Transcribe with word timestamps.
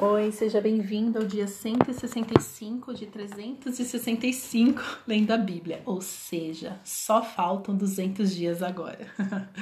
Oi, 0.00 0.30
seja 0.30 0.60
bem-vindo 0.60 1.18
ao 1.18 1.24
dia 1.24 1.48
165 1.48 2.94
de 2.94 3.06
365 3.06 4.80
lendo 5.08 5.32
a 5.32 5.36
Bíblia, 5.36 5.82
ou 5.84 6.00
seja, 6.00 6.80
só 6.84 7.20
faltam 7.20 7.76
200 7.76 8.32
dias 8.32 8.62
agora. 8.62 9.12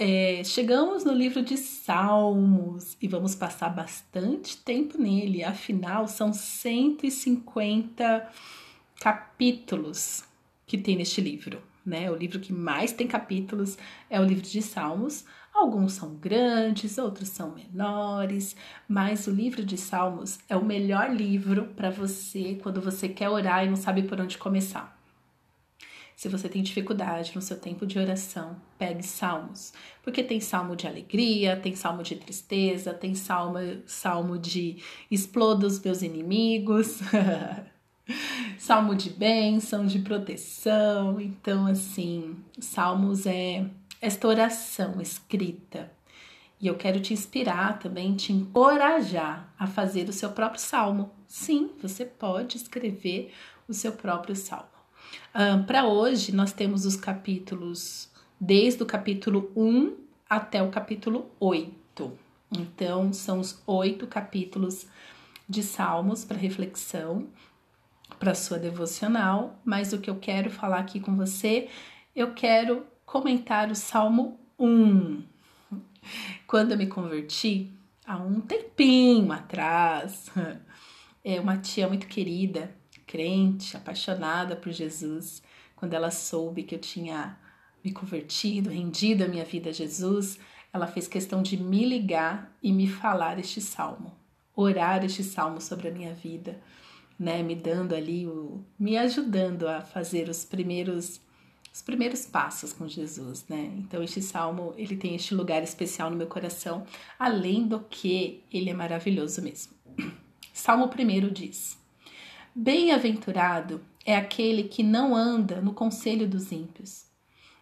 É, 0.00 0.44
chegamos 0.44 1.02
no 1.02 1.12
livro 1.12 1.42
de 1.42 1.56
Salmos 1.56 2.96
e 3.02 3.08
vamos 3.08 3.34
passar 3.34 3.68
bastante 3.68 4.56
tempo 4.58 4.96
nele, 4.96 5.42
afinal, 5.42 6.06
são 6.06 6.32
150 6.32 8.30
capítulos 9.00 10.22
que 10.68 10.78
tem 10.78 10.94
neste 10.94 11.20
livro. 11.20 11.60
Né? 11.84 12.08
O 12.12 12.14
livro 12.14 12.38
que 12.38 12.52
mais 12.52 12.92
tem 12.92 13.08
capítulos 13.08 13.76
é 14.08 14.20
o 14.20 14.24
livro 14.24 14.44
de 14.44 14.62
Salmos. 14.62 15.24
Alguns 15.58 15.94
são 15.94 16.14
grandes, 16.14 16.98
outros 16.98 17.30
são 17.30 17.50
menores, 17.50 18.54
mas 18.88 19.26
o 19.26 19.32
livro 19.32 19.64
de 19.64 19.76
Salmos 19.76 20.38
é 20.48 20.56
o 20.56 20.64
melhor 20.64 21.12
livro 21.12 21.64
para 21.74 21.90
você 21.90 22.56
quando 22.62 22.80
você 22.80 23.08
quer 23.08 23.28
orar 23.28 23.64
e 23.64 23.68
não 23.68 23.74
sabe 23.74 24.04
por 24.04 24.20
onde 24.20 24.38
começar. 24.38 24.96
Se 26.14 26.28
você 26.28 26.48
tem 26.48 26.62
dificuldade 26.62 27.32
no 27.34 27.42
seu 27.42 27.58
tempo 27.58 27.84
de 27.84 27.98
oração, 27.98 28.54
pegue 28.78 29.02
salmos, 29.02 29.72
porque 30.00 30.22
tem 30.22 30.38
salmo 30.38 30.76
de 30.76 30.86
alegria, 30.86 31.56
tem 31.56 31.74
salmo 31.74 32.04
de 32.04 32.14
tristeza, 32.14 32.94
tem 32.94 33.16
salmo, 33.16 33.58
salmo 33.84 34.38
de 34.38 34.76
exploda 35.10 35.66
os 35.66 35.80
meus 35.80 36.02
inimigos, 36.02 37.00
salmo 38.58 38.94
de 38.94 39.10
bênção, 39.10 39.86
de 39.86 39.98
proteção. 39.98 41.20
Então, 41.20 41.66
assim, 41.66 42.36
salmos 42.60 43.26
é 43.26 43.68
esta 44.00 44.28
oração 44.28 45.00
escrita. 45.00 45.90
E 46.60 46.66
eu 46.66 46.74
quero 46.74 47.00
te 47.00 47.12
inspirar 47.12 47.78
também, 47.78 48.16
te 48.16 48.32
encorajar 48.32 49.52
a 49.58 49.66
fazer 49.66 50.08
o 50.08 50.12
seu 50.12 50.30
próprio 50.30 50.60
salmo. 50.60 51.10
Sim, 51.26 51.70
você 51.80 52.04
pode 52.04 52.56
escrever 52.56 53.32
o 53.68 53.72
seu 53.72 53.92
próprio 53.92 54.34
salmo. 54.34 54.66
Um, 55.34 55.62
Para 55.62 55.86
hoje, 55.86 56.34
nós 56.34 56.52
temos 56.52 56.84
os 56.84 56.96
capítulos, 56.96 58.10
desde 58.40 58.82
o 58.82 58.86
capítulo 58.86 59.52
1 59.54 59.96
até 60.28 60.62
o 60.62 60.70
capítulo 60.70 61.30
8. 61.38 62.12
Então, 62.50 63.12
são 63.12 63.40
os 63.40 63.62
oito 63.66 64.06
capítulos 64.06 64.86
de 65.48 65.62
salmos 65.62 66.24
para 66.24 66.36
reflexão, 66.36 67.28
para 68.18 68.34
sua 68.34 68.58
devocional. 68.58 69.60
Mas 69.64 69.92
o 69.92 69.98
que 69.98 70.10
eu 70.10 70.16
quero 70.16 70.50
falar 70.50 70.78
aqui 70.78 70.98
com 70.98 71.16
você, 71.16 71.68
eu 72.16 72.34
quero 72.34 72.84
comentar 73.08 73.70
o 73.70 73.74
Salmo 73.74 74.38
1. 74.58 75.22
Quando 76.46 76.72
eu 76.72 76.76
me 76.76 76.86
converti, 76.86 77.72
há 78.06 78.18
um 78.18 78.38
tempinho 78.38 79.32
atrás, 79.32 80.30
é 81.24 81.40
uma 81.40 81.56
tia 81.56 81.88
muito 81.88 82.06
querida, 82.06 82.70
crente, 83.06 83.74
apaixonada 83.78 84.54
por 84.54 84.70
Jesus, 84.72 85.42
quando 85.74 85.94
ela 85.94 86.10
soube 86.10 86.64
que 86.64 86.74
eu 86.74 86.78
tinha 86.78 87.38
me 87.82 87.92
convertido, 87.92 88.68
rendido 88.68 89.24
a 89.24 89.28
minha 89.28 89.44
vida 89.44 89.70
a 89.70 89.72
Jesus, 89.72 90.38
ela 90.70 90.86
fez 90.86 91.08
questão 91.08 91.42
de 91.42 91.56
me 91.56 91.86
ligar 91.86 92.54
e 92.62 92.70
me 92.74 92.86
falar 92.86 93.38
este 93.38 93.62
salmo, 93.62 94.14
orar 94.54 95.02
este 95.02 95.24
salmo 95.24 95.62
sobre 95.62 95.88
a 95.88 95.92
minha 95.92 96.12
vida, 96.12 96.60
né, 97.18 97.42
me 97.42 97.56
dando 97.56 97.94
ali 97.94 98.26
o 98.26 98.62
me 98.78 98.98
ajudando 98.98 99.66
a 99.66 99.80
fazer 99.80 100.28
os 100.28 100.44
primeiros 100.44 101.26
os 101.72 101.82
primeiros 101.82 102.26
passos 102.26 102.72
com 102.72 102.88
Jesus, 102.88 103.44
né? 103.48 103.72
Então 103.78 104.02
este 104.02 104.20
salmo, 104.20 104.74
ele 104.76 104.96
tem 104.96 105.14
este 105.14 105.34
lugar 105.34 105.62
especial 105.62 106.10
no 106.10 106.16
meu 106.16 106.26
coração, 106.26 106.84
além 107.18 107.66
do 107.66 107.80
que 107.80 108.42
ele 108.52 108.70
é 108.70 108.74
maravilhoso 108.74 109.42
mesmo. 109.42 109.72
Salmo 110.52 110.86
1 110.86 111.32
diz: 111.32 111.78
Bem-aventurado 112.54 113.80
é 114.04 114.16
aquele 114.16 114.64
que 114.64 114.82
não 114.82 115.14
anda 115.14 115.60
no 115.60 115.72
conselho 115.72 116.26
dos 116.28 116.50
ímpios, 116.50 117.04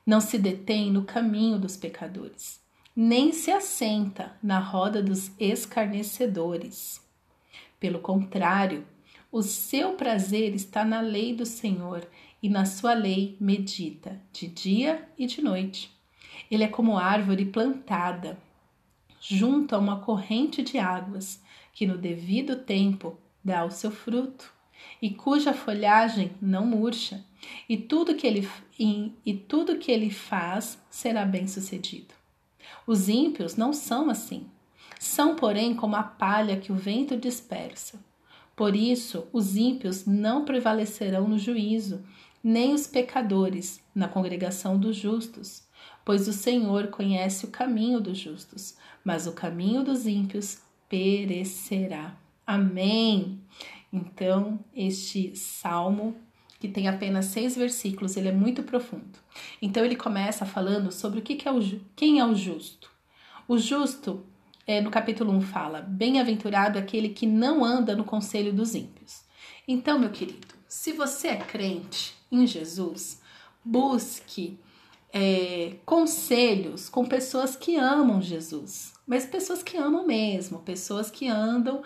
não 0.06 0.20
se 0.20 0.38
detém 0.38 0.90
no 0.90 1.04
caminho 1.04 1.58
dos 1.58 1.76
pecadores, 1.76 2.60
nem 2.94 3.32
se 3.32 3.50
assenta 3.50 4.36
na 4.42 4.58
roda 4.58 5.02
dos 5.02 5.30
escarnecedores. 5.38 7.00
Pelo 7.78 7.98
contrário, 7.98 8.86
o 9.36 9.42
seu 9.42 9.92
prazer 9.92 10.54
está 10.54 10.82
na 10.82 11.02
lei 11.02 11.34
do 11.34 11.44
Senhor 11.44 12.08
e 12.42 12.48
na 12.48 12.64
sua 12.64 12.94
lei 12.94 13.36
medita 13.38 14.18
de 14.32 14.46
dia 14.46 15.06
e 15.18 15.26
de 15.26 15.42
noite. 15.42 15.94
Ele 16.50 16.64
é 16.64 16.68
como 16.68 16.96
árvore 16.96 17.44
plantada 17.44 18.38
junto 19.20 19.74
a 19.74 19.78
uma 19.78 20.00
corrente 20.00 20.62
de 20.62 20.78
águas, 20.78 21.42
que 21.74 21.86
no 21.86 21.98
devido 21.98 22.56
tempo 22.56 23.18
dá 23.44 23.62
o 23.62 23.70
seu 23.70 23.90
fruto, 23.90 24.50
e 25.02 25.10
cuja 25.10 25.52
folhagem 25.52 26.32
não 26.40 26.64
murcha, 26.64 27.22
e 27.68 27.76
tudo 27.76 28.14
que 28.14 28.26
ele, 28.26 28.48
e, 28.78 29.12
e 29.22 29.34
tudo 29.34 29.76
que 29.76 29.92
ele 29.92 30.08
faz 30.08 30.82
será 30.88 31.26
bem 31.26 31.46
sucedido. 31.46 32.14
Os 32.86 33.10
ímpios 33.10 33.54
não 33.54 33.74
são 33.74 34.08
assim. 34.08 34.46
São, 34.98 35.36
porém, 35.36 35.74
como 35.74 35.94
a 35.94 36.02
palha 36.02 36.56
que 36.56 36.72
o 36.72 36.76
vento 36.76 37.18
dispersa. 37.18 38.02
Por 38.56 38.74
isso, 38.74 39.28
os 39.32 39.54
ímpios 39.54 40.06
não 40.06 40.44
prevalecerão 40.46 41.28
no 41.28 41.38
juízo, 41.38 42.02
nem 42.42 42.72
os 42.72 42.86
pecadores 42.86 43.80
na 43.94 44.08
congregação 44.08 44.78
dos 44.78 44.96
justos, 44.96 45.62
pois 46.04 46.26
o 46.26 46.32
Senhor 46.32 46.88
conhece 46.88 47.44
o 47.44 47.50
caminho 47.50 48.00
dos 48.00 48.16
justos, 48.16 48.76
mas 49.04 49.26
o 49.26 49.32
caminho 49.32 49.84
dos 49.84 50.06
ímpios 50.06 50.58
perecerá. 50.88 52.16
Amém. 52.46 53.40
Então, 53.92 54.58
este 54.74 55.36
salmo 55.36 56.16
que 56.58 56.68
tem 56.68 56.88
apenas 56.88 57.26
seis 57.26 57.56
versículos, 57.56 58.16
ele 58.16 58.28
é 58.28 58.32
muito 58.32 58.62
profundo. 58.62 59.18
Então 59.60 59.84
ele 59.84 59.96
começa 59.96 60.46
falando 60.46 60.90
sobre 60.90 61.18
o 61.18 61.22
que, 61.22 61.46
é 61.46 61.52
o 61.52 61.60
quem 61.94 62.18
é 62.18 62.26
o 62.26 62.34
justo. 62.34 62.90
O 63.46 63.58
justo, 63.58 64.24
é, 64.66 64.80
no 64.80 64.90
capítulo 64.90 65.32
1, 65.32 65.40
fala: 65.42 65.80
Bem-aventurado 65.80 66.78
aquele 66.78 67.10
que 67.10 67.26
não 67.26 67.64
anda 67.64 67.94
no 67.94 68.04
conselho 68.04 68.52
dos 68.52 68.74
ímpios. 68.74 69.22
Então, 69.68 69.98
meu 69.98 70.10
querido, 70.10 70.48
se 70.68 70.92
você 70.92 71.28
é 71.28 71.36
crente, 71.36 72.14
em 72.30 72.46
Jesus, 72.46 73.20
busque 73.64 74.58
é, 75.12 75.76
conselhos 75.84 76.88
com 76.88 77.04
pessoas 77.04 77.56
que 77.56 77.76
amam 77.76 78.20
Jesus, 78.20 78.92
mas 79.06 79.24
pessoas 79.24 79.62
que 79.62 79.76
amam 79.76 80.06
mesmo, 80.06 80.58
pessoas 80.60 81.10
que 81.10 81.28
andam, 81.28 81.82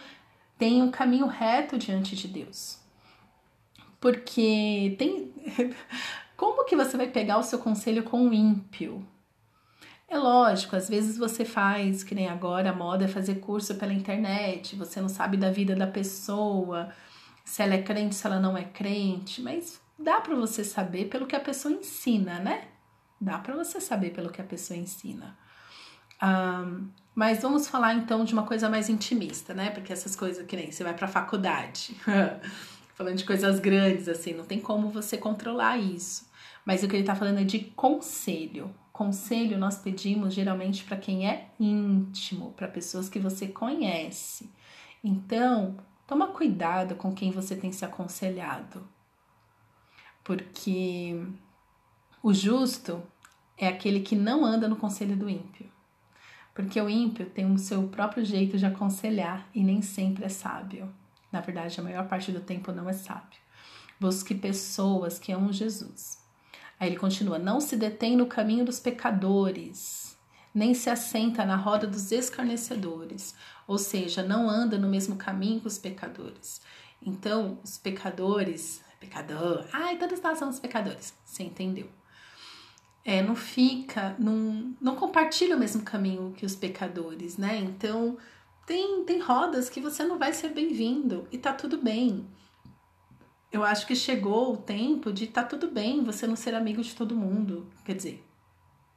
têm 0.58 0.82
um 0.82 0.90
caminho 0.90 1.26
reto 1.26 1.78
diante 1.78 2.16
de 2.16 2.28
Deus. 2.28 2.78
Porque 4.00 4.94
tem. 4.98 5.32
Como 6.36 6.64
que 6.64 6.74
você 6.74 6.96
vai 6.96 7.06
pegar 7.06 7.36
o 7.36 7.42
seu 7.42 7.58
conselho 7.58 8.02
com 8.02 8.18
um 8.18 8.32
ímpio? 8.32 9.06
É 10.10 10.18
lógico, 10.18 10.74
às 10.74 10.88
vezes 10.88 11.16
você 11.16 11.44
faz, 11.44 12.02
que 12.02 12.16
nem 12.16 12.28
agora 12.28 12.70
a 12.70 12.74
moda 12.74 13.04
é 13.04 13.08
fazer 13.08 13.36
curso 13.36 13.76
pela 13.76 13.92
internet, 13.92 14.74
você 14.74 15.00
não 15.00 15.08
sabe 15.08 15.36
da 15.36 15.52
vida 15.52 15.76
da 15.76 15.86
pessoa, 15.86 16.90
se 17.44 17.62
ela 17.62 17.74
é 17.74 17.82
crente, 17.82 18.16
se 18.16 18.26
ela 18.26 18.40
não 18.40 18.58
é 18.58 18.64
crente, 18.64 19.40
mas 19.40 19.80
dá 19.96 20.20
para 20.20 20.34
você 20.34 20.64
saber 20.64 21.04
pelo 21.04 21.28
que 21.28 21.36
a 21.36 21.40
pessoa 21.40 21.72
ensina, 21.72 22.40
né? 22.40 22.64
Dá 23.20 23.38
para 23.38 23.54
você 23.54 23.80
saber 23.80 24.10
pelo 24.10 24.30
que 24.30 24.40
a 24.40 24.44
pessoa 24.44 24.76
ensina. 24.76 25.38
Um, 26.20 26.88
mas 27.14 27.40
vamos 27.40 27.68
falar 27.68 27.94
então 27.94 28.24
de 28.24 28.32
uma 28.32 28.42
coisa 28.42 28.68
mais 28.68 28.88
intimista, 28.88 29.54
né? 29.54 29.70
Porque 29.70 29.92
essas 29.92 30.16
coisas 30.16 30.44
que 30.44 30.56
nem 30.56 30.72
você 30.72 30.82
vai 30.82 30.92
para 30.92 31.06
faculdade, 31.06 31.96
falando 32.96 33.16
de 33.16 33.24
coisas 33.24 33.60
grandes 33.60 34.08
assim, 34.08 34.34
não 34.34 34.44
tem 34.44 34.58
como 34.58 34.90
você 34.90 35.16
controlar 35.16 35.78
isso. 35.78 36.28
Mas 36.64 36.82
o 36.82 36.88
que 36.88 36.96
ele 36.96 37.02
está 37.04 37.14
falando 37.14 37.38
é 37.38 37.44
de 37.44 37.60
conselho. 37.60 38.74
Conselho 39.00 39.58
nós 39.58 39.78
pedimos 39.78 40.34
geralmente 40.34 40.84
para 40.84 40.96
quem 40.96 41.28
é 41.28 41.50
íntimo, 41.58 42.52
para 42.52 42.68
pessoas 42.68 43.08
que 43.08 43.18
você 43.18 43.48
conhece. 43.48 44.50
Então, 45.02 45.76
toma 46.06 46.28
cuidado 46.28 46.94
com 46.94 47.14
quem 47.14 47.30
você 47.30 47.56
tem 47.56 47.72
se 47.72 47.84
aconselhado 47.84 48.86
porque 50.30 51.20
o 52.22 52.32
justo 52.32 53.02
é 53.58 53.66
aquele 53.66 53.98
que 53.98 54.14
não 54.14 54.44
anda 54.44 54.68
no 54.68 54.76
conselho 54.76 55.16
do 55.16 55.28
ímpio. 55.28 55.68
Porque 56.54 56.80
o 56.80 56.88
ímpio 56.88 57.28
tem 57.28 57.50
o 57.50 57.58
seu 57.58 57.88
próprio 57.88 58.24
jeito 58.24 58.56
de 58.56 58.64
aconselhar 58.64 59.48
e 59.52 59.64
nem 59.64 59.82
sempre 59.82 60.24
é 60.24 60.28
sábio. 60.28 60.88
Na 61.32 61.40
verdade, 61.40 61.80
a 61.80 61.82
maior 61.82 62.06
parte 62.06 62.30
do 62.30 62.40
tempo 62.40 62.70
não 62.70 62.88
é 62.88 62.92
sábio. 62.92 63.40
Busque 63.98 64.32
pessoas 64.32 65.18
que 65.18 65.32
amam 65.32 65.52
Jesus. 65.52 66.19
Aí 66.80 66.88
ele 66.88 66.96
continua: 66.96 67.38
não 67.38 67.60
se 67.60 67.76
detém 67.76 68.16
no 68.16 68.26
caminho 68.26 68.64
dos 68.64 68.80
pecadores, 68.80 70.18
nem 70.52 70.74
se 70.74 70.90
assenta 70.90 71.44
na 71.44 71.54
roda 71.54 71.86
dos 71.86 72.10
escarnecedores, 72.10 73.34
ou 73.68 73.78
seja, 73.78 74.22
não 74.22 74.50
anda 74.50 74.76
no 74.76 74.88
mesmo 74.88 75.14
caminho 75.14 75.60
que 75.60 75.68
os 75.68 75.78
pecadores. 75.78 76.60
Então, 77.00 77.58
os 77.62 77.78
pecadores 77.78 78.82
pecador. 79.00 79.64
Ai, 79.72 79.96
todos 79.96 80.20
nós 80.20 80.38
somos 80.38 80.60
pecadores. 80.60 81.14
Você 81.24 81.42
entendeu? 81.42 81.88
É, 83.02 83.22
não 83.22 83.34
fica, 83.34 84.14
não, 84.18 84.74
não 84.78 84.94
compartilha 84.94 85.56
o 85.56 85.58
mesmo 85.58 85.82
caminho 85.82 86.34
que 86.36 86.44
os 86.44 86.54
pecadores, 86.54 87.38
né? 87.38 87.56
Então, 87.56 88.18
tem, 88.66 89.02
tem 89.04 89.18
rodas 89.20 89.70
que 89.70 89.80
você 89.80 90.04
não 90.04 90.18
vai 90.18 90.34
ser 90.34 90.50
bem-vindo 90.50 91.26
e 91.32 91.38
tá 91.38 91.54
tudo 91.54 91.78
bem. 91.78 92.28
Eu 93.52 93.64
acho 93.64 93.86
que 93.86 93.96
chegou 93.96 94.52
o 94.52 94.56
tempo 94.56 95.12
de 95.12 95.26
tá 95.26 95.42
tudo 95.42 95.68
bem 95.68 96.04
você 96.04 96.26
não 96.26 96.36
ser 96.36 96.54
amigo 96.54 96.82
de 96.82 96.94
todo 96.94 97.16
mundo. 97.16 97.66
Quer 97.84 97.96
dizer, 97.96 98.24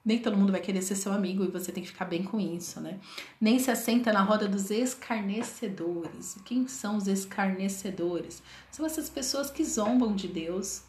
nem 0.05 0.19
todo 0.19 0.37
mundo 0.37 0.51
vai 0.51 0.61
querer 0.61 0.81
ser 0.81 0.95
seu 0.95 1.11
amigo 1.11 1.43
e 1.43 1.47
você 1.47 1.71
tem 1.71 1.81
que 1.81 1.89
ficar 1.89 2.05
bem 2.05 2.23
com 2.23 2.39
isso, 2.39 2.79
né? 2.81 2.99
Nem 3.41 3.57
se 3.57 3.71
assenta 3.71 4.11
na 4.11 4.21
roda 4.21 4.47
dos 4.47 4.69
escarnecedores. 4.69 6.37
Quem 6.45 6.67
são 6.67 6.97
os 6.97 7.07
escarnecedores? 7.07 8.43
São 8.69 8.85
essas 8.85 9.09
pessoas 9.09 9.49
que 9.49 9.63
zombam 9.63 10.13
de 10.13 10.27
Deus, 10.27 10.83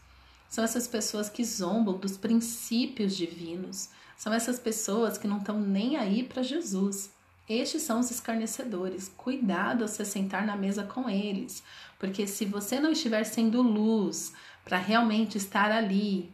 são 0.49 0.63
essas 0.63 0.87
pessoas 0.87 1.29
que 1.29 1.45
zombam 1.45 1.97
dos 1.97 2.17
princípios 2.17 3.17
divinos, 3.17 3.89
são 4.17 4.33
essas 4.33 4.59
pessoas 4.59 5.17
que 5.17 5.29
não 5.29 5.39
estão 5.39 5.61
nem 5.61 5.97
aí 5.97 6.23
para 6.23 6.43
Jesus. 6.43 7.11
Estes 7.49 7.83
são 7.83 8.01
os 8.01 8.11
escarnecedores. 8.11 9.13
Cuidado 9.17 9.83
ao 9.83 9.89
se 9.89 10.05
sentar 10.05 10.47
na 10.47 10.57
mesa 10.57 10.85
com 10.85 11.09
eles, 11.09 11.63
porque 11.99 12.27
se 12.27 12.45
você 12.45 12.81
não 12.81 12.93
estiver 12.93 13.25
sendo 13.25 13.61
luz 13.61 14.33
para 14.65 14.79
realmente 14.79 15.37
estar 15.37 15.71
ali, 15.71 16.33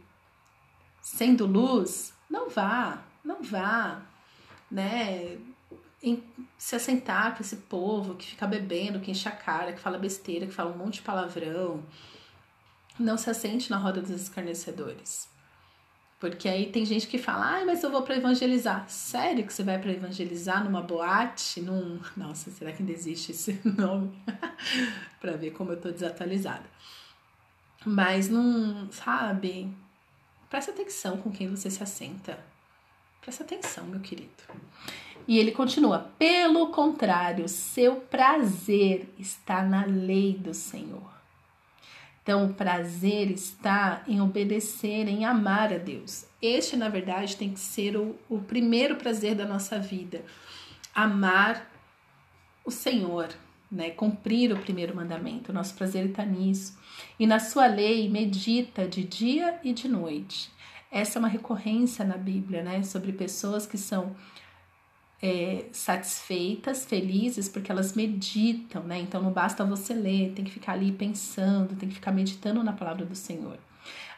sendo 1.03 1.47
luz, 1.47 2.13
não 2.29 2.49
vá, 2.49 3.03
não 3.25 3.43
vá, 3.43 4.03
né? 4.71 5.37
Em, 6.03 6.23
se 6.57 6.77
assentar 6.77 7.37
com 7.37 7.43
esse 7.43 7.57
povo 7.57 8.15
que 8.15 8.27
fica 8.27 8.47
bebendo, 8.47 9.01
que 9.01 9.11
enche 9.11 9.29
a 9.29 9.33
cara, 9.33 9.73
que 9.73 9.81
fala 9.81 9.99
besteira, 9.99 10.47
que 10.47 10.53
fala 10.53 10.73
um 10.73 10.79
monte 10.79 10.95
de 10.95 11.03
palavrão. 11.03 11.83
Não 12.99 13.19
se 13.19 13.29
assente 13.29 13.71
na 13.71 13.77
roda 13.77 14.01
dos 14.01 14.11
escarnecedores. 14.11 15.29
Porque 16.21 16.51
aí 16.51 16.71
tem 16.71 16.85
gente 16.85 17.07
que 17.07 17.17
fala, 17.17 17.47
ai, 17.47 17.65
mas 17.65 17.83
eu 17.83 17.91
vou 17.91 18.03
para 18.03 18.15
evangelizar. 18.15 18.87
Sério 18.91 19.47
que 19.47 19.53
você 19.55 19.63
vai 19.63 19.79
para 19.79 19.91
evangelizar 19.91 20.63
numa 20.63 20.83
boate? 20.83 21.63
Num. 21.63 21.99
Nossa, 22.15 22.51
será 22.51 22.71
que 22.73 22.83
ainda 22.83 22.93
existe 22.93 23.33
esse 23.33 23.59
nome? 23.65 24.13
para 25.19 25.33
ver 25.33 25.53
como 25.53 25.73
eu 25.73 25.81
tô 25.81 25.91
desatualizada. 25.91 26.65
Mas 27.87 28.29
não, 28.29 28.93
sabe? 28.93 29.75
Presta 30.51 30.73
atenção 30.73 31.17
com 31.17 31.33
quem 31.33 31.49
você 31.49 31.71
se 31.71 31.83
assenta. 31.83 32.39
Presta 33.23 33.43
atenção, 33.43 33.87
meu 33.87 34.01
querido. 34.01 34.29
E 35.27 35.39
ele 35.39 35.53
continua: 35.53 36.11
pelo 36.19 36.71
contrário, 36.71 37.49
seu 37.49 37.97
prazer 37.97 39.09
está 39.19 39.63
na 39.63 39.87
lei 39.87 40.37
do 40.37 40.53
Senhor. 40.53 41.20
Então, 42.31 42.45
o 42.47 42.55
prazer 42.55 43.29
está 43.29 44.05
em 44.07 44.21
obedecer, 44.21 45.09
em 45.09 45.25
amar 45.25 45.73
a 45.73 45.79
Deus. 45.79 46.27
Este, 46.41 46.77
na 46.77 46.89
verdade, 46.89 47.37
tem 47.37 47.53
que 47.53 47.59
ser 47.59 47.97
o, 47.97 48.15
o 48.29 48.39
primeiro 48.39 48.95
prazer 48.95 49.35
da 49.35 49.45
nossa 49.45 49.81
vida. 49.81 50.25
Amar 50.95 51.69
o 52.65 52.71
Senhor, 52.71 53.31
né? 53.69 53.91
Cumprir 53.91 54.53
o 54.53 54.61
primeiro 54.61 54.95
mandamento. 54.95 55.51
O 55.51 55.53
nosso 55.53 55.75
prazer 55.75 56.07
está 56.07 56.25
nisso. 56.25 56.79
E 57.19 57.27
na 57.27 57.41
sua 57.41 57.67
lei 57.67 58.09
medita 58.09 58.87
de 58.87 59.03
dia 59.03 59.59
e 59.65 59.73
de 59.73 59.89
noite. 59.89 60.53
Essa 60.89 61.19
é 61.19 61.21
uma 61.21 61.27
recorrência 61.27 62.05
na 62.05 62.17
Bíblia, 62.17 62.63
né? 62.63 62.85
Sobre 62.85 63.11
pessoas 63.11 63.67
que 63.67 63.77
são 63.77 64.15
é, 65.23 65.67
satisfeitas, 65.73 66.85
felizes, 66.85 67.49
porque 67.49 67.71
elas 67.71 67.95
meditam, 67.95 68.83
né? 68.83 68.99
Então 68.99 69.23
não 69.23 69.33
basta 69.33 69.65
você 69.65 69.93
ler, 69.93 70.33
tem 70.35 70.45
que 70.45 70.51
ficar 70.51 70.73
ali 70.73 70.93
pensando, 70.93 71.77
tem 71.77 71.89
que 71.89 71.95
ficar 71.95 72.13
meditando 72.13 72.63
na 72.63 72.73
palavra 72.73 73.05
do 73.05 73.15
Senhor. 73.15 73.59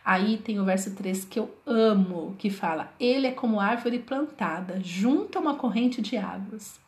Aí 0.04 0.38
tem 0.38 0.58
o 0.58 0.64
verso 0.64 0.94
3 0.94 1.24
que 1.24 1.38
eu 1.38 1.54
amo, 1.66 2.34
que 2.38 2.50
fala: 2.50 2.92
Ele 2.98 3.26
é 3.26 3.32
como 3.32 3.60
árvore 3.60 3.98
plantada 3.98 4.80
junto 4.82 5.38
a 5.38 5.40
uma 5.40 5.54
corrente 5.54 6.00
de 6.02 6.16
águas 6.16 6.80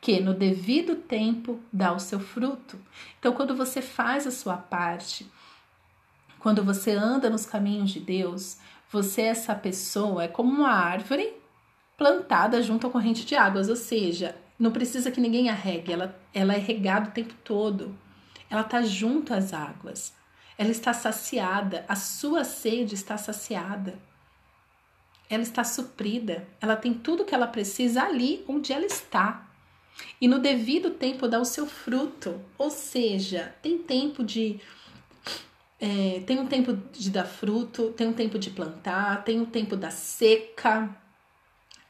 que 0.00 0.20
no 0.20 0.34
devido 0.34 0.96
tempo 0.96 1.60
dá 1.72 1.92
o 1.92 1.98
seu 1.98 2.20
fruto. 2.20 2.78
Então, 3.18 3.32
quando 3.32 3.54
você 3.54 3.82
faz 3.82 4.26
a 4.26 4.30
sua 4.30 4.56
parte, 4.56 5.26
quando 6.38 6.62
você 6.64 6.92
anda 6.92 7.28
nos 7.28 7.44
caminhos 7.44 7.90
de 7.90 8.00
Deus, 8.00 8.58
você, 8.90 9.22
essa 9.22 9.54
pessoa, 9.54 10.24
é 10.24 10.28
como 10.28 10.50
uma 10.50 10.70
árvore 10.70 11.32
plantada 11.98 12.62
junto 12.62 12.86
à 12.86 12.90
corrente 12.90 13.26
de 13.26 13.34
águas, 13.34 13.68
ou 13.68 13.76
seja, 13.76 14.34
não 14.58 14.70
precisa 14.70 15.10
que 15.10 15.20
ninguém 15.20 15.50
a 15.50 15.54
regue, 15.54 15.92
ela, 15.92 16.18
ela 16.32 16.54
é 16.54 16.58
regada 16.58 17.10
o 17.10 17.12
tempo 17.12 17.34
todo. 17.44 17.94
Ela 18.48 18.62
está 18.62 18.80
junto 18.80 19.34
às 19.34 19.52
águas. 19.52 20.14
Ela 20.56 20.70
está 20.70 20.94
saciada, 20.94 21.84
a 21.86 21.94
sua 21.94 22.44
sede 22.44 22.94
está 22.94 23.18
saciada. 23.18 23.98
Ela 25.28 25.42
está 25.42 25.62
suprida, 25.62 26.48
ela 26.58 26.74
tem 26.74 26.94
tudo 26.94 27.24
que 27.26 27.34
ela 27.34 27.46
precisa 27.46 28.04
ali 28.04 28.42
onde 28.48 28.72
ela 28.72 28.86
está 28.86 29.48
e 30.20 30.28
no 30.28 30.38
devido 30.38 30.90
tempo 30.90 31.28
dá 31.28 31.40
o 31.40 31.44
seu 31.44 31.66
fruto. 31.66 32.40
Ou 32.56 32.70
seja, 32.70 33.54
tem 33.62 33.78
tempo 33.78 34.24
de. 34.24 34.60
É, 35.80 36.22
tem 36.26 36.38
um 36.40 36.46
tempo 36.46 36.72
de 36.92 37.10
dar 37.10 37.24
fruto, 37.24 37.92
tem 37.92 38.08
um 38.08 38.12
tempo 38.12 38.38
de 38.38 38.50
plantar, 38.50 39.22
tem 39.22 39.40
um 39.40 39.44
tempo 39.44 39.76
da 39.76 39.90
seca, 39.90 40.96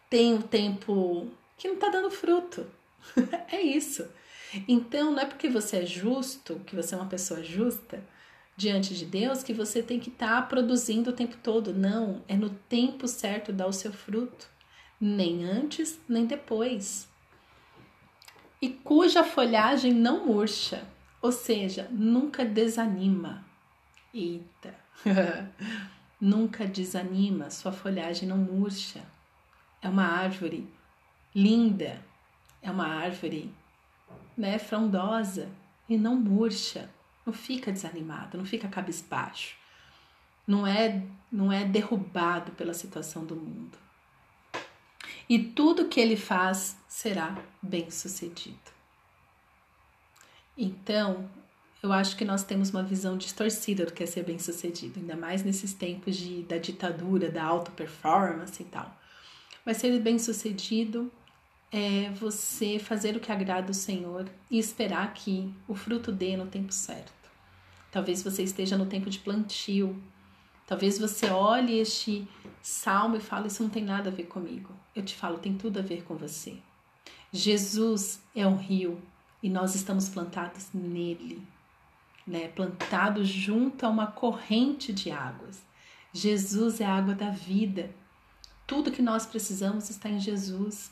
tem 0.09 0.35
um 0.35 0.43
tempo 0.43 1.29
que 1.57 1.69
não 1.69 1.75
está 1.75 1.89
dando 1.89 2.11
fruto. 2.11 2.67
é 3.51 3.61
isso. 3.61 4.07
Então, 4.67 5.13
não 5.13 5.21
é 5.21 5.27
porque 5.27 5.49
você 5.49 5.79
é 5.79 5.87
justo, 5.87 6.61
que 6.67 6.75
você 6.75 6.95
é 6.95 6.99
uma 6.99 7.07
pessoa 7.07 7.43
justa 7.43 8.03
diante 8.57 8.95
de 8.95 9.05
Deus, 9.05 9.43
que 9.43 9.53
você 9.53 9.83
tem 9.83 10.01
que 10.01 10.09
estar 10.09 10.41
tá 10.41 10.43
produzindo 10.43 11.11
o 11.11 11.15
tempo 11.15 11.37
todo. 11.43 11.73
Não, 11.73 12.23
é 12.27 12.37
no 12.37 12.51
tempo 12.51 13.07
certo 13.07 13.53
dar 13.53 13.67
o 13.67 13.73
seu 13.73 13.93
fruto. 13.93 14.49
Nem 15.01 15.45
antes, 15.45 15.99
nem 16.09 16.27
depois 16.27 17.09
e 18.61 18.69
cuja 18.69 19.23
folhagem 19.23 19.93
não 19.93 20.27
murcha, 20.27 20.83
ou 21.23 21.31
seja, 21.33 21.89
nunca 21.91 22.45
desanima. 22.45 23.45
Eita! 24.13 24.75
nunca 26.21 26.67
desanima, 26.67 27.51
sua 27.51 27.73
folhagem 27.73 28.29
não 28.29 28.37
murcha. 28.37 29.01
É 29.81 29.89
uma 29.89 30.05
árvore 30.05 30.69
linda, 31.35 32.03
é 32.63 32.71
uma 32.71 32.87
árvore 32.87 33.53
né, 34.37 34.59
frondosa 34.59 35.49
e 35.89 35.97
não 35.97 36.17
murcha, 36.17 36.91
não 37.25 37.33
fica 37.33 37.71
desanimado, 37.71 38.37
não 38.37 38.45
fica 38.45 38.69
cabisbaixo, 38.69 39.57
não 40.47 40.67
é, 40.67 41.03
não 41.31 41.53
é 41.53 41.65
derrubado 41.65 42.53
pela 42.53 42.75
situação 42.75 43.25
do 43.25 43.37
mundo 43.37 43.79
e 45.29 45.39
tudo 45.39 45.89
que 45.89 46.01
ele 46.01 46.17
faz 46.17 46.77
será 46.89 47.37
bem 47.61 47.91
sucedido. 47.91 48.57
Então, 50.57 51.29
eu 51.83 51.93
acho 51.93 52.17
que 52.17 52.25
nós 52.25 52.43
temos 52.43 52.71
uma 52.71 52.83
visão 52.83 53.17
distorcida 53.17 53.85
do 53.85 53.93
que 53.93 54.03
é 54.03 54.07
ser 54.07 54.25
bem 54.25 54.39
sucedido, 54.39 54.99
ainda 54.99 55.15
mais 55.15 55.45
nesses 55.45 55.75
tempos 55.75 56.17
de, 56.17 56.43
da 56.43 56.57
ditadura, 56.57 57.31
da 57.31 57.45
auto 57.45 57.71
performance 57.73 58.61
e 58.61 58.67
tal. 58.67 58.98
Mas 59.65 59.79
ser 59.79 59.99
bem 60.01 60.19
sucedido 60.19 61.11
é 61.71 62.11
você 62.11 62.79
fazer 62.79 63.17
o 63.17 63.21
que 63.21 63.31
agrada 63.31 63.71
o 63.71 63.75
Senhor 63.75 64.29
e 64.51 64.59
esperar 64.59 65.13
que 65.13 65.53
o 65.67 65.75
fruto 65.75 66.11
dê 66.11 66.37
no 66.37 66.47
tempo 66.47 66.73
certo. 66.73 67.13
Talvez 67.91 68.23
você 68.23 68.43
esteja 68.43 68.77
no 68.77 68.87
tempo 68.87 69.11
de 69.11 69.19
plantio, 69.19 70.01
Talvez 70.69 70.99
você 70.99 71.31
olhe 71.31 71.79
este 71.79 72.29
salmo 72.61 73.17
e 73.17 73.21
fale: 73.21 73.49
Isso 73.49 73.63
não 73.63 73.71
tem 73.71 73.83
nada 73.83 74.11
a 74.11 74.13
ver 74.13 74.25
comigo. 74.25 74.75
Eu 74.95 75.03
te 75.03 75.17
falo: 75.17 75.39
tem 75.39 75.57
tudo 75.57 75.79
a 75.79 75.83
ver 75.83 76.05
com 76.05 76.15
você. 76.15 76.59
Jesus 77.33 78.23
é 78.37 78.47
um 78.47 78.57
rio 78.57 79.01
e 79.43 79.49
nós 79.49 79.75
estamos 79.75 80.11
plantados 80.11 80.69
nele, 80.75 81.43
né? 82.27 82.49
plantados 82.49 83.29
junto 83.29 83.87
a 83.87 83.89
uma 83.89 84.09
corrente 84.09 84.93
de 84.93 85.11
águas. 85.11 85.63
Jesus 86.13 86.83
é 86.83 86.85
a 86.85 86.97
água 86.97 87.15
da 87.15 87.31
vida. 87.31 87.91
Tudo 88.69 88.93
que 88.93 89.01
nós 89.01 89.25
precisamos 89.25 89.89
está 89.89 90.11
em 90.11 90.21
Jesus. 90.21 90.91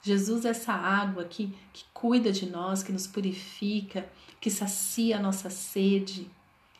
Jesus 0.00 0.44
é 0.44 0.50
essa 0.50 0.72
água 0.72 1.24
que, 1.24 1.52
que 1.72 1.84
cuida 1.92 2.30
de 2.30 2.46
nós, 2.48 2.84
que 2.84 2.92
nos 2.92 3.08
purifica, 3.08 4.08
que 4.40 4.48
sacia 4.48 5.16
a 5.16 5.20
nossa 5.20 5.50
sede. 5.50 6.30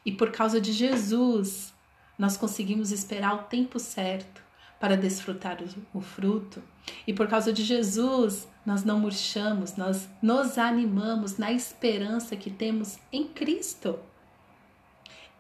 E 0.07 0.13
por 0.13 0.31
causa 0.31 0.61
de 0.61 0.73
Jesus, 0.73 1.75
nós 2.17 2.37
conseguimos 2.37 2.93
esperar 2.93 3.35
o 3.35 3.43
tempo 3.49 3.81
certo 3.81 4.41
para 4.79 4.97
desfrutar 4.97 5.59
o, 5.93 6.01
fruto. 6.01 6.63
E 7.05 7.13
por 7.13 7.27
causa 7.27 7.53
de 7.53 7.65
Jesus, 7.65 8.47
nós 8.65 8.85
não 8.85 9.01
murchamos, 9.01 9.75
nós 9.75 10.09
nos 10.23 10.57
animamos 10.57 11.37
na 11.37 11.51
esperança 11.51 12.37
que 12.37 12.49
temos 12.49 12.97
em 13.11 13.27
Cristo. 13.27 13.99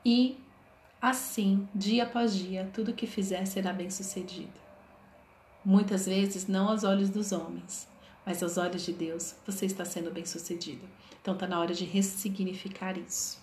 E 0.04 0.36
assim, 1.00 1.68
dia 1.72 2.02
após 2.02 2.34
dia, 2.34 2.68
tudo 2.74 2.92
que 2.92 3.06
fizer 3.06 3.46
será 3.46 3.72
bem 3.72 3.90
sucedido. 3.90 4.67
Muitas 5.68 6.06
vezes, 6.06 6.46
não 6.46 6.66
aos 6.66 6.82
olhos 6.82 7.10
dos 7.10 7.30
homens, 7.30 7.87
mas 8.25 8.42
aos 8.42 8.56
olhos 8.56 8.87
de 8.87 8.90
Deus, 8.90 9.34
você 9.44 9.66
está 9.66 9.84
sendo 9.84 10.10
bem 10.10 10.25
sucedido. 10.25 10.80
Então, 11.20 11.34
está 11.34 11.46
na 11.46 11.60
hora 11.60 11.75
de 11.75 11.84
ressignificar 11.84 12.96
isso. 12.96 13.38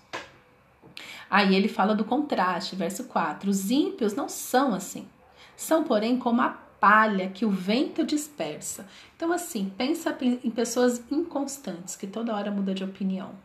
Aí 1.29 1.53
ele 1.53 1.67
fala 1.67 1.93
do 1.93 2.03
contraste, 2.03 2.75
verso 2.75 3.03
4. 3.03 3.47
Os 3.47 3.69
ímpios 3.69 4.15
não 4.15 4.27
são 4.27 4.73
assim. 4.73 5.07
São, 5.55 5.83
porém, 5.83 6.17
como 6.17 6.41
a 6.41 6.49
palha 6.49 7.29
que 7.29 7.45
o 7.45 7.51
vento 7.51 8.03
dispersa. 8.03 8.87
Então, 9.15 9.31
assim, 9.31 9.71
pensa 9.77 10.17
em 10.21 10.49
pessoas 10.49 11.03
inconstantes, 11.11 11.95
que 11.95 12.07
toda 12.07 12.33
hora 12.33 12.49
muda 12.49 12.73
de 12.73 12.83
opinião. 12.83 13.35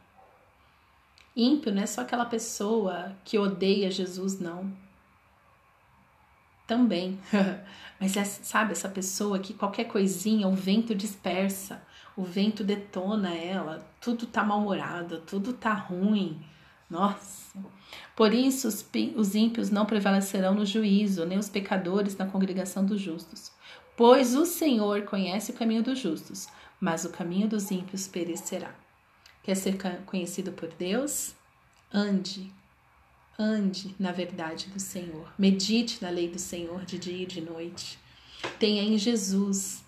Ímpio 1.37 1.71
não 1.71 1.83
é 1.83 1.87
só 1.87 2.01
aquela 2.01 2.25
pessoa 2.25 3.15
que 3.27 3.39
odeia 3.39 3.91
Jesus, 3.91 4.41
não. 4.41 4.73
Também. 6.71 7.19
Mas 7.99 8.17
é, 8.17 8.23
sabe, 8.23 8.71
essa 8.71 8.89
pessoa 8.89 9.41
que 9.41 9.53
qualquer 9.53 9.87
coisinha 9.87 10.47
o 10.47 10.55
vento 10.55 10.95
dispersa, 10.95 11.83
o 12.17 12.23
vento 12.23 12.63
detona 12.63 13.35
ela, 13.35 13.85
tudo 14.01 14.25
tá 14.25 14.45
mal-humorado, 14.45 15.19
tudo 15.27 15.53
tá 15.53 15.75
ruim. 15.75 16.41
Nossa. 16.89 17.59
Por 18.15 18.33
isso 18.33 18.69
os, 18.69 18.89
os 19.17 19.35
ímpios 19.35 19.69
não 19.69 19.85
prevalecerão 19.85 20.55
no 20.55 20.65
juízo, 20.65 21.27
nem 21.27 21.39
os 21.39 21.49
pecadores 21.49 22.17
na 22.17 22.27
congregação 22.27 22.87
dos 22.87 23.01
justos. 23.01 23.51
Pois 23.97 24.37
o 24.37 24.47
Senhor 24.47 25.03
conhece 25.03 25.51
o 25.51 25.55
caminho 25.55 25.83
dos 25.83 25.99
justos, 25.99 26.47
mas 26.81 27.05
o 27.05 27.11
caminho 27.11 27.49
dos 27.49 27.73
ímpios 27.73 28.07
perecerá. 28.07 28.73
Quer 29.43 29.57
ser 29.57 29.77
conhecido 30.07 30.53
por 30.53 30.69
Deus? 30.69 31.35
Ande, 31.93 32.53
ande 33.39 33.95
na 33.99 34.13
verdade 34.13 34.67
do 34.69 34.81
Senhor. 34.81 35.33
Medite 35.39 36.03
na 36.03 36.11
lei 36.11 36.29
do 36.29 36.39
Senhor 36.39 36.85
de 36.85 36.99
dia 36.99 37.23
e 37.23 37.27
de 37.27 37.41
noite. 37.41 37.99
Tenha 38.59 38.83
em 38.83 38.97
Jesus 38.97 39.85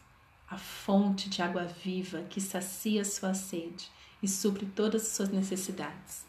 a 0.49 0.59
fonte 0.59 1.29
de 1.31 1.41
água 1.41 1.65
viva 1.65 2.23
que 2.29 2.41
sacia 2.41 3.05
sua 3.05 3.35
sede 3.35 3.91
e 4.23 4.29
supre 4.29 4.67
todas 4.67 5.03
as 5.03 5.09
suas 5.09 5.31
necessidades. 5.31 6.27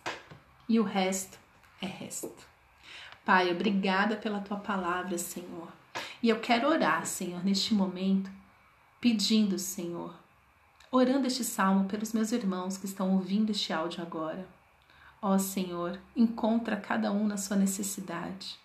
E 0.67 0.79
o 0.79 0.83
resto 0.83 1.37
é 1.81 1.85
resto. 1.85 2.47
Pai, 3.25 3.51
obrigada 3.51 4.15
pela 4.15 4.39
tua 4.39 4.57
palavra, 4.57 5.17
Senhor. 5.17 5.71
E 6.21 6.29
eu 6.29 6.39
quero 6.39 6.67
orar, 6.67 7.05
Senhor, 7.05 7.43
neste 7.43 7.73
momento, 7.73 8.31
pedindo, 8.99 9.59
Senhor, 9.59 10.13
orando 10.91 11.27
este 11.27 11.43
salmo 11.43 11.85
pelos 11.87 12.13
meus 12.13 12.31
irmãos 12.31 12.77
que 12.77 12.85
estão 12.85 13.13
ouvindo 13.13 13.51
este 13.51 13.73
áudio 13.73 14.01
agora. 14.01 14.47
Ó 15.25 15.37
Senhor, 15.37 16.01
encontra 16.13 16.75
cada 16.75 17.09
um 17.09 17.25
na 17.25 17.37
sua 17.37 17.55
necessidade. 17.55 18.59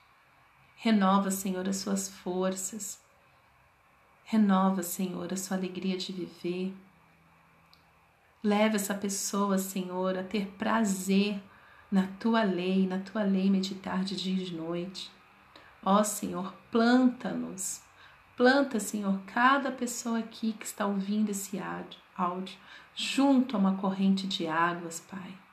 Renova, 0.75 1.31
Senhor, 1.31 1.69
as 1.69 1.77
suas 1.77 2.09
forças. 2.09 3.01
Renova, 4.25 4.83
Senhor, 4.83 5.33
a 5.33 5.37
sua 5.37 5.57
alegria 5.57 5.97
de 5.97 6.13
viver. 6.13 6.75
Leva 8.43 8.75
essa 8.75 8.93
pessoa, 8.93 9.57
Senhor, 9.57 10.19
a 10.19 10.25
ter 10.25 10.49
prazer 10.59 11.41
na 11.93 12.09
tua 12.19 12.43
lei, 12.43 12.89
na 12.89 12.99
tua 12.99 13.23
lei 13.23 13.49
meditar 13.49 14.03
de 14.03 14.17
dia 14.17 14.43
e 14.43 14.45
de 14.45 14.57
noite. 14.57 15.13
Ó 15.81 16.03
Senhor, 16.03 16.53
planta-nos. 16.73 17.83
Planta, 18.37 18.81
Senhor, 18.81 19.21
cada 19.33 19.71
pessoa 19.71 20.19
aqui 20.19 20.53
que 20.55 20.67
está 20.67 20.87
ouvindo 20.87 21.31
esse 21.31 21.61
áudio, 22.17 22.59
junto 22.97 23.55
a 23.55 23.61
uma 23.61 23.77
corrente 23.77 24.27
de 24.27 24.49
águas, 24.49 24.99
Pai. 24.99 25.48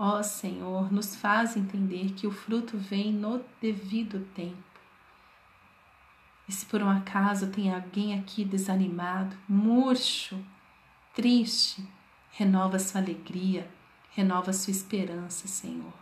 Ó 0.00 0.22
Senhor, 0.22 0.92
nos 0.92 1.16
faz 1.16 1.56
entender 1.56 2.12
que 2.12 2.24
o 2.24 2.30
fruto 2.30 2.78
vem 2.78 3.12
no 3.12 3.44
devido 3.60 4.24
tempo. 4.32 4.56
E 6.48 6.52
se 6.52 6.64
por 6.66 6.80
um 6.80 6.88
acaso 6.88 7.48
tem 7.48 7.74
alguém 7.74 8.16
aqui 8.16 8.44
desanimado, 8.44 9.36
murcho, 9.48 10.38
triste, 11.12 11.84
renova 12.30 12.78
sua 12.78 13.00
alegria, 13.00 13.68
renova 14.12 14.52
sua 14.52 14.70
esperança, 14.70 15.48
Senhor. 15.48 15.92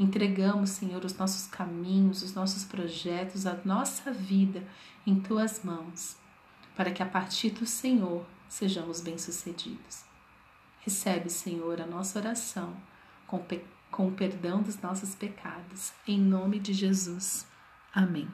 Entregamos, 0.00 0.70
Senhor, 0.70 1.04
os 1.04 1.16
nossos 1.16 1.46
caminhos, 1.46 2.24
os 2.24 2.34
nossos 2.34 2.64
projetos, 2.64 3.46
a 3.46 3.56
nossa 3.64 4.10
vida 4.10 4.66
em 5.06 5.20
tuas 5.20 5.62
mãos, 5.62 6.16
para 6.74 6.90
que 6.90 7.04
a 7.04 7.06
partir 7.06 7.50
do 7.50 7.66
Senhor 7.66 8.26
sejamos 8.48 9.00
bem-sucedidos. 9.00 10.02
Recebe, 10.80 11.30
Senhor, 11.30 11.80
a 11.80 11.86
nossa 11.86 12.18
oração 12.18 12.76
com, 13.32 13.42
com 13.90 14.08
o 14.08 14.12
perdão 14.12 14.62
dos 14.62 14.80
nossos 14.82 15.14
pecados. 15.14 15.92
Em 16.06 16.18
nome 16.18 16.58
de 16.58 16.74
Jesus. 16.74 17.46
Amém. 17.94 18.28